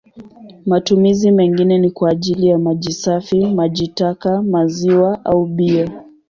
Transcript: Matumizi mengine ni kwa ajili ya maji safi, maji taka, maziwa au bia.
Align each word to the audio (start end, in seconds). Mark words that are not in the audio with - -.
Matumizi 0.65 1.31
mengine 1.31 1.77
ni 1.79 1.91
kwa 1.91 2.09
ajili 2.11 2.47
ya 2.47 2.59
maji 2.59 2.91
safi, 2.93 3.45
maji 3.45 3.87
taka, 3.87 4.41
maziwa 4.41 5.25
au 5.25 5.45
bia. 5.45 6.03